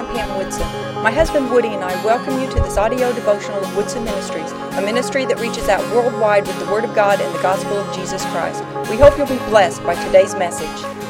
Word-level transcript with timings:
I'm 0.00 0.06
Pam 0.16 0.38
Woodson. 0.38 0.66
My 1.02 1.10
husband 1.10 1.50
Woody 1.50 1.68
and 1.68 1.84
I 1.84 1.92
welcome 2.02 2.40
you 2.40 2.48
to 2.48 2.60
this 2.60 2.78
audio 2.78 3.12
devotional 3.12 3.62
of 3.62 3.76
Woodson 3.76 4.02
Ministries, 4.02 4.50
a 4.50 4.80
ministry 4.80 5.26
that 5.26 5.38
reaches 5.38 5.68
out 5.68 5.82
worldwide 5.94 6.46
with 6.46 6.58
the 6.58 6.72
Word 6.72 6.84
of 6.84 6.94
God 6.94 7.20
and 7.20 7.34
the 7.34 7.42
gospel 7.42 7.76
of 7.76 7.94
Jesus 7.94 8.24
Christ. 8.32 8.64
We 8.88 8.96
hope 8.96 9.18
you'll 9.18 9.26
be 9.26 9.36
blessed 9.50 9.82
by 9.82 10.02
today's 10.06 10.34
message. 10.34 11.09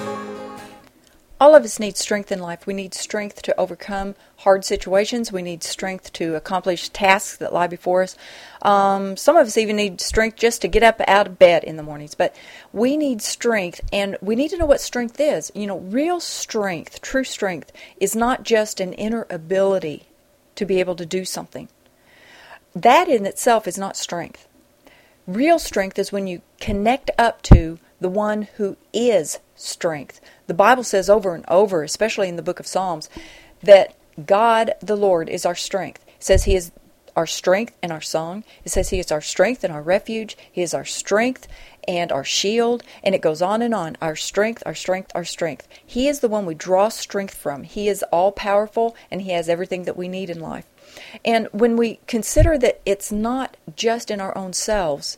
All 1.41 1.55
of 1.55 1.65
us 1.65 1.81
need 1.81 1.97
strength 1.97 2.31
in 2.31 2.39
life. 2.39 2.67
We 2.67 2.75
need 2.75 2.93
strength 2.93 3.41
to 3.43 3.59
overcome 3.59 4.15
hard 4.37 4.63
situations. 4.63 5.33
We 5.33 5.41
need 5.41 5.65
strength 5.65 6.13
to 6.15 6.35
accomplish 6.35 6.91
tasks 6.91 7.39
that 7.39 7.55
lie 7.55 7.67
before 7.67 8.03
us. 8.03 8.15
Um, 8.61 9.17
some 9.17 9.37
of 9.37 9.47
us 9.47 9.57
even 9.57 9.77
need 9.77 10.03
strength 10.03 10.37
just 10.37 10.61
to 10.61 10.69
get 10.69 10.83
up 10.83 11.01
out 11.09 11.27
of 11.27 11.39
bed 11.39 11.65
in 11.65 11.77
the 11.79 11.83
mornings. 11.83 12.15
But 12.15 12.37
we 12.75 12.99
need 12.99 13.23
strength, 13.23 13.81
and 13.91 14.19
we 14.21 14.37
need 14.37 14.51
to 14.51 14.59
know 14.59 14.67
what 14.67 14.83
strength 14.83 15.19
is. 15.19 15.51
You 15.55 15.67
know, 15.67 15.79
real 15.79 16.21
strength, 16.21 17.01
true 17.01 17.25
strength, 17.25 17.73
is 17.99 18.15
not 18.15 18.43
just 18.43 18.79
an 18.79 18.93
inner 18.93 19.27
ability 19.31 20.05
to 20.57 20.67
be 20.67 20.79
able 20.79 20.97
to 20.97 21.07
do 21.07 21.25
something. 21.25 21.69
That 22.75 23.09
in 23.09 23.25
itself 23.25 23.67
is 23.67 23.79
not 23.79 23.97
strength. 23.97 24.47
Real 25.27 25.59
strength 25.59 25.99
is 25.99 26.13
when 26.13 26.27
you 26.27 26.43
connect 26.61 27.11
up 27.17 27.41
to 27.43 27.79
the 27.99 28.11
one 28.11 28.43
who 28.57 28.77
is 28.93 29.39
strength. 29.61 30.21
The 30.47 30.55
Bible 30.55 30.85
says 30.85 31.11
over 31.11 31.35
and 31.35 31.45
over, 31.49 31.83
especially 31.83 32.29
in 32.29 32.37
the 32.37 32.43
book 32.43 32.61
of 32.61 32.67
Psalms, 32.67 33.09
that 33.63 33.95
God 34.27 34.75
the 34.81 34.97
Lord 34.97 35.29
is 35.29 35.47
our 35.47 35.55
strength. 35.55 36.05
It 36.07 36.25
says 36.25 36.45
He 36.45 36.57
is 36.57 36.73
our 37.17 37.27
strength 37.27 37.77
and 37.83 37.93
our 37.93 38.01
song. 38.01 38.45
It 38.65 38.71
says 38.71 38.91
He 38.91 38.99
is 38.99 39.13
our 39.13 39.21
strength 39.21 39.65
and 39.65 39.73
our 39.73 39.83
refuge. 39.83 40.37
He 40.51 40.63
is 40.63 40.75
our 40.75 40.85
strength 40.85 41.47
and 41.87 42.13
our 42.13 42.25
shield. 42.25 42.83
And 43.03 43.15
it 43.15 43.21
goes 43.21 43.43
on 43.43 43.63
and 43.63 43.75
on. 43.75 43.97
Our 44.01 44.17
strength, 44.17 44.63
our 44.67 44.75
strength, 44.75 45.13
our 45.15 45.25
strength. 45.25 45.69
He 45.85 46.09
is 46.09 46.21
the 46.21 46.29
one 46.29 46.47
we 46.47 46.55
draw 46.55 46.89
strength 46.89 47.35
from. 47.35 47.65
He 47.65 47.89
is 47.89 48.03
all 48.05 48.33
powerful 48.33 48.95
and 49.11 49.23
He 49.23 49.33
has 49.33 49.49
everything 49.49 49.85
that 49.85 49.97
we 49.97 50.09
need 50.09 50.31
in 50.31 50.41
life. 50.41 50.67
And 51.25 51.49
when 51.53 51.77
we 51.77 52.01
consider 52.07 52.59
that 52.59 52.81
it's 52.85 53.13
not 53.13 53.57
just 53.77 54.11
in 54.11 54.21
our 54.21 54.37
own 54.37 54.53
selves, 54.53 55.17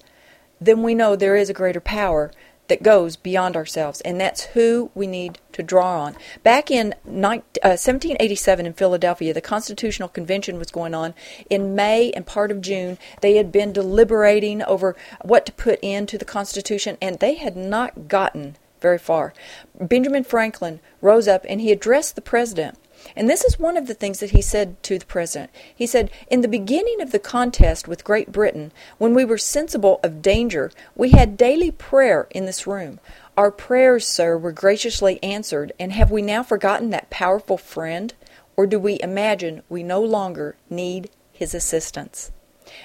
then 0.61 0.83
we 0.83 0.95
know 0.95 1.17
there 1.17 1.37
is 1.37 1.51
a 1.51 1.55
greater 1.55 1.81
power 1.81 2.31
that 2.73 2.83
goes 2.83 3.17
beyond 3.17 3.55
ourselves, 3.55 4.01
and 4.01 4.19
that's 4.19 4.45
who 4.45 4.91
we 4.95 5.07
need 5.07 5.39
to 5.53 5.63
draw 5.63 6.05
on. 6.05 6.17
Back 6.43 6.71
in 6.71 6.95
1787 7.05 8.65
uh, 8.65 8.67
in 8.67 8.73
Philadelphia, 8.73 9.35
the 9.35 9.43
Constitutional 9.43 10.09
Convention 10.09 10.57
was 10.57 10.71
going 10.71 10.95
on. 10.95 11.13
In 11.51 11.75
May 11.75 12.13
and 12.13 12.25
part 12.25 12.51
of 12.51 12.63
June, 12.63 12.97
they 13.21 13.37
had 13.37 13.53
been 13.53 13.75
deliberating 13.75 14.63
over 14.63 14.97
what 15.21 15.45
to 15.45 15.53
put 15.53 15.81
into 15.81 16.17
the 16.17 16.25
Constitution, 16.25 16.97
and 17.03 17.19
they 17.19 17.35
had 17.35 17.59
not 17.59 18.09
gotten 18.09 18.57
very 18.81 18.99
far. 18.99 19.35
Benjamin 19.79 20.25
Franklin 20.25 20.81
rose 21.03 21.29
up 21.29 21.45
and 21.51 21.61
he 21.61 21.73
addressed 21.73 22.15
the 22.15 22.23
president 22.23 22.79
and 23.17 23.29
this 23.29 23.45
is 23.45 23.59
one 23.59 23.77
of 23.77 23.87
the 23.87 23.95
things 23.95 24.21
that 24.21 24.31
he 24.31 24.43
said 24.43 24.83
to 24.85 24.99
the 24.99 25.07
president. 25.07 25.51
He 25.75 25.87
said, 25.87 26.11
In 26.31 26.41
the 26.41 26.49
beginning 26.49 27.01
of 27.01 27.13
the 27.13 27.19
contest 27.19 27.89
with 27.89 28.05
Great 28.05 28.33
Britain, 28.33 28.73
when 28.99 29.15
we 29.15 29.25
were 29.25 29.39
sensible 29.39 30.01
of 30.03 30.23
danger, 30.23 30.71
we 30.95 31.11
had 31.11 31.37
daily 31.37 31.71
prayer 31.71 32.27
in 32.31 32.47
this 32.47 32.67
room. 32.67 33.01
Our 33.37 33.51
prayers, 33.51 34.07
sir, 34.07 34.37
were 34.37 34.53
graciously 34.53 35.23
answered, 35.23 35.73
and 35.79 35.93
have 35.93 36.11
we 36.11 36.23
now 36.23 36.43
forgotten 36.43 36.91
that 36.91 37.11
powerful 37.11 37.57
friend? 37.57 38.15
Or 38.57 38.67
do 38.67 38.79
we 38.79 38.99
imagine 39.01 39.63
we 39.69 39.83
no 39.83 40.01
longer 40.03 40.57
need 40.69 41.11
his 41.33 41.55
assistance? 41.55 42.31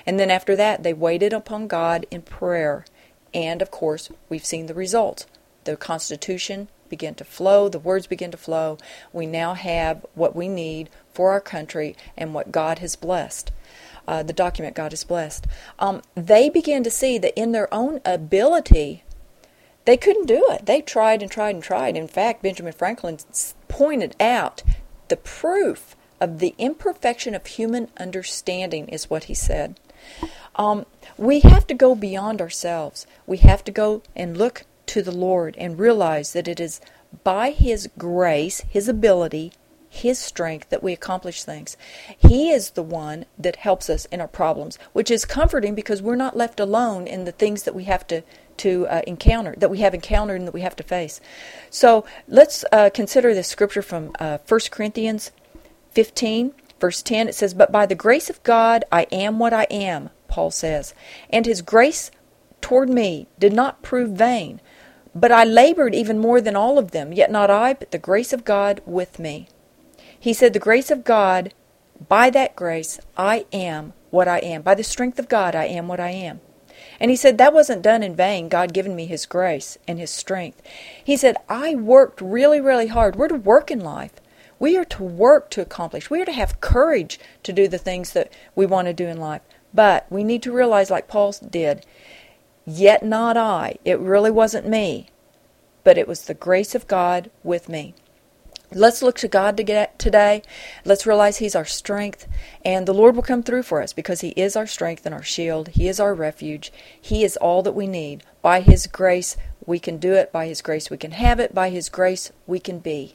And 0.05 0.19
then 0.19 0.31
after 0.31 0.55
that, 0.55 0.83
they 0.83 0.93
waited 0.93 1.33
upon 1.33 1.67
God 1.67 2.05
in 2.09 2.21
prayer. 2.21 2.85
And 3.33 3.61
of 3.61 3.71
course, 3.71 4.09
we've 4.29 4.45
seen 4.45 4.67
the 4.67 4.73
result. 4.73 5.25
The 5.65 5.75
Constitution 5.75 6.69
begin 6.89 7.15
to 7.15 7.23
flow, 7.23 7.69
the 7.69 7.79
words 7.79 8.07
begin 8.07 8.31
to 8.31 8.37
flow. 8.37 8.77
We 9.13 9.25
now 9.25 9.53
have 9.53 10.05
what 10.15 10.35
we 10.35 10.47
need 10.47 10.89
for 11.13 11.31
our 11.31 11.41
country 11.41 11.95
and 12.17 12.33
what 12.33 12.51
God 12.51 12.79
has 12.79 12.95
blessed. 12.95 13.51
Uh, 14.07 14.23
the 14.23 14.33
document 14.33 14.75
God 14.75 14.93
has 14.93 15.03
blessed. 15.03 15.45
Um, 15.79 16.01
they 16.15 16.49
began 16.49 16.83
to 16.83 16.89
see 16.89 17.17
that 17.17 17.37
in 17.37 17.51
their 17.51 17.71
own 17.73 17.99
ability, 18.05 19.03
they 19.83 19.97
couldn't 19.97 20.27
do 20.27 20.45
it. 20.49 20.65
They 20.65 20.81
tried 20.81 21.21
and 21.21 21.31
tried 21.31 21.55
and 21.55 21.63
tried. 21.63 21.97
In 21.97 22.07
fact, 22.07 22.41
Benjamin 22.41 22.73
Franklin 22.73 23.17
pointed 23.67 24.15
out 24.19 24.63
the 25.09 25.17
proof 25.17 25.95
of 26.19 26.39
the 26.39 26.55
imperfection 26.57 27.35
of 27.35 27.45
human 27.45 27.89
understanding, 27.97 28.87
is 28.89 29.09
what 29.09 29.25
he 29.25 29.33
said. 29.33 29.79
Um, 30.55 30.85
we 31.17 31.41
have 31.41 31.67
to 31.67 31.73
go 31.73 31.95
beyond 31.95 32.41
ourselves. 32.41 33.05
We 33.25 33.37
have 33.37 33.63
to 33.65 33.71
go 33.71 34.01
and 34.15 34.37
look 34.37 34.65
to 34.87 35.01
the 35.01 35.11
Lord 35.11 35.55
and 35.57 35.79
realize 35.79 36.33
that 36.33 36.47
it 36.47 36.59
is 36.59 36.81
by 37.23 37.51
His 37.51 37.89
grace, 37.97 38.61
His 38.69 38.87
ability, 38.87 39.53
His 39.89 40.19
strength 40.19 40.69
that 40.69 40.83
we 40.83 40.93
accomplish 40.93 41.43
things. 41.43 41.77
He 42.17 42.51
is 42.51 42.71
the 42.71 42.83
one 42.83 43.25
that 43.37 43.57
helps 43.57 43.89
us 43.89 44.05
in 44.05 44.21
our 44.21 44.27
problems, 44.27 44.77
which 44.93 45.11
is 45.11 45.25
comforting 45.25 45.75
because 45.75 46.01
we're 46.01 46.15
not 46.15 46.37
left 46.37 46.59
alone 46.59 47.07
in 47.07 47.25
the 47.25 47.31
things 47.31 47.63
that 47.63 47.75
we 47.75 47.85
have 47.85 48.05
to 48.07 48.23
to 48.57 48.87
uh, 48.87 49.01
encounter 49.05 49.53
that 49.57 49.69
we 49.69 49.79
have 49.79 49.93
encountered 49.93 50.37
and 50.37 50.47
that 50.47 50.53
we 50.53 50.61
have 50.61 50.75
to 50.75 50.83
face. 50.83 51.21
So 51.69 52.05
let's 52.27 52.65
uh, 52.71 52.89
consider 52.93 53.33
this 53.33 53.47
scripture 53.47 53.81
from 53.81 54.11
uh, 54.19 54.39
1 54.47 54.59
Corinthians 54.71 55.31
15, 55.91 56.53
verse 56.79 57.01
10. 57.01 57.27
It 57.27 57.35
says, 57.35 57.53
But 57.53 57.71
by 57.71 57.85
the 57.85 57.95
grace 57.95 58.29
of 58.29 58.41
God 58.43 58.83
I 58.91 59.03
am 59.11 59.39
what 59.39 59.53
I 59.53 59.63
am, 59.69 60.09
Paul 60.27 60.51
says, 60.51 60.93
and 61.29 61.45
his 61.45 61.61
grace 61.61 62.11
toward 62.61 62.89
me 62.89 63.27
did 63.39 63.53
not 63.53 63.81
prove 63.81 64.11
vain. 64.11 64.59
But 65.19 65.31
I 65.31 65.45
labored 65.45 65.95
even 65.95 66.19
more 66.19 66.39
than 66.39 66.55
all 66.55 66.77
of 66.77 66.91
them, 66.91 67.11
yet 67.11 67.31
not 67.31 67.49
I, 67.49 67.73
but 67.73 67.89
the 67.89 67.97
grace 67.97 68.33
of 68.33 68.45
God 68.45 68.81
with 68.85 69.17
me. 69.17 69.47
He 70.19 70.31
said, 70.31 70.53
The 70.53 70.59
grace 70.59 70.91
of 70.91 71.03
God, 71.03 71.55
by 72.07 72.29
that 72.29 72.55
grace, 72.55 72.99
I 73.17 73.47
am 73.51 73.93
what 74.11 74.27
I 74.27 74.37
am. 74.39 74.61
By 74.61 74.75
the 74.75 74.83
strength 74.83 75.17
of 75.17 75.27
God, 75.27 75.55
I 75.55 75.65
am 75.65 75.87
what 75.87 75.99
I 75.99 76.11
am. 76.11 76.41
And 76.99 77.09
he 77.09 77.17
said, 77.17 77.39
That 77.39 77.53
wasn't 77.53 77.81
done 77.81 78.03
in 78.03 78.15
vain, 78.15 78.47
God 78.47 78.73
giving 78.73 78.95
me 78.95 79.07
his 79.07 79.25
grace 79.25 79.79
and 79.87 79.97
his 79.97 80.11
strength. 80.11 80.61
He 81.03 81.17
said, 81.17 81.35
I 81.49 81.73
worked 81.73 82.21
really, 82.21 82.61
really 82.61 82.87
hard. 82.87 83.15
We're 83.15 83.27
to 83.29 83.35
work 83.35 83.71
in 83.71 83.79
life. 83.79 84.13
We 84.59 84.77
are 84.77 84.85
to 84.85 85.03
work 85.03 85.49
to 85.51 85.61
accomplish. 85.61 86.11
We 86.11 86.21
are 86.21 86.25
to 86.25 86.31
have 86.31 86.61
courage 86.61 87.19
to 87.41 87.51
do 87.51 87.67
the 87.67 87.79
things 87.79 88.13
that 88.13 88.31
we 88.55 88.67
want 88.67 88.87
to 88.87 88.93
do 88.93 89.07
in 89.07 89.19
life. 89.19 89.41
But 89.73 90.05
we 90.11 90.23
need 90.23 90.43
to 90.43 90.51
realize, 90.51 90.91
like 90.91 91.07
Paul 91.07 91.33
did, 91.49 91.85
Yet 92.69 93.01
not 93.01 93.37
I. 93.37 93.77
It 93.85 93.97
really 93.97 94.29
wasn't 94.29 94.67
me, 94.67 95.07
but 95.85 95.97
it 95.97 96.05
was 96.05 96.23
the 96.23 96.33
grace 96.33 96.75
of 96.75 96.85
God 96.85 97.31
with 97.41 97.69
me. 97.69 97.93
Let's 98.73 99.01
look 99.01 99.15
to 99.19 99.29
God 99.29 99.55
today. 99.55 100.41
Let's 100.83 101.05
realize 101.05 101.37
He's 101.37 101.55
our 101.55 101.63
strength, 101.63 102.27
and 102.65 102.85
the 102.85 102.93
Lord 102.93 103.15
will 103.15 103.23
come 103.23 103.41
through 103.41 103.63
for 103.63 103.81
us 103.81 103.93
because 103.93 104.19
He 104.19 104.29
is 104.31 104.57
our 104.57 104.67
strength 104.67 105.05
and 105.05 105.15
our 105.15 105.23
shield. 105.23 105.69
He 105.69 105.87
is 105.87 106.01
our 106.01 106.13
refuge. 106.13 106.73
He 107.01 107.23
is 107.23 107.37
all 107.37 107.63
that 107.63 107.71
we 107.71 107.87
need. 107.87 108.23
By 108.41 108.59
His 108.59 108.85
grace, 108.85 109.37
we 109.65 109.79
can 109.79 109.97
do 109.97 110.11
it. 110.15 110.33
By 110.33 110.47
His 110.47 110.61
grace, 110.61 110.89
we 110.89 110.97
can 110.97 111.11
have 111.11 111.39
it. 111.39 111.55
By 111.55 111.69
His 111.69 111.87
grace, 111.87 112.33
we 112.45 112.59
can 112.59 112.79
be. 112.79 113.13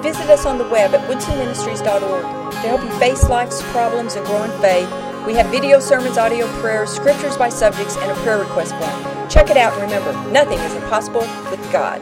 Visit 0.00 0.30
us 0.30 0.46
on 0.46 0.56
the 0.56 0.68
web 0.68 0.94
at 0.94 1.06
woodsonministries.org 1.10 2.52
to 2.52 2.58
help 2.60 2.82
you 2.82 2.90
face 2.98 3.28
life's 3.28 3.60
problems 3.72 4.14
and 4.14 4.24
grow 4.24 4.44
in 4.44 4.60
faith 4.62 5.03
we 5.26 5.32
have 5.34 5.46
video 5.46 5.80
sermons, 5.80 6.18
audio 6.18 6.46
prayers, 6.60 6.90
scriptures 6.90 7.36
by 7.36 7.48
subjects, 7.48 7.96
and 7.96 8.10
a 8.10 8.14
prayer 8.22 8.38
request 8.38 8.74
form. 8.76 9.28
Check 9.28 9.50
it 9.50 9.56
out 9.56 9.72
and 9.72 9.82
remember, 9.82 10.12
nothing 10.30 10.58
is 10.58 10.74
impossible 10.74 11.26
with 11.50 11.72
God. 11.72 12.00